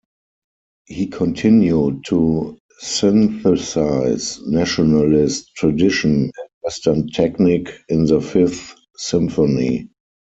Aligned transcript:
He 0.87 1.05
continued 1.05 2.05
to 2.07 2.57
synthesize 2.79 4.41
nationalist 4.47 5.53
tradition 5.55 6.23
and 6.23 6.31
Western 6.63 7.07
technique 7.09 7.69
in 7.87 8.05
the 8.05 8.19
Fifth 8.19 8.75
Symphony. 8.97 9.91